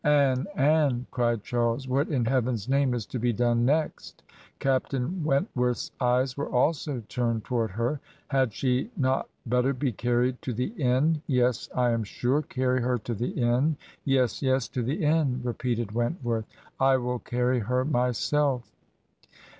[0.03, 4.23] 'Anne, Anne,' cried Charles, 'what in Heaven's name is to be done next?'
[4.57, 9.91] Captain Went worth's eyes were also turned toward ^, her.' Had she not better be
[9.91, 11.21] carried to the inn?
[11.27, 15.91] Yes, I am sure; carry her to the inn.' 'Yes, yes, to the inix/ repeated
[15.91, 16.45] Went worth....
[16.79, 18.63] 'I will carry her my 3lf.'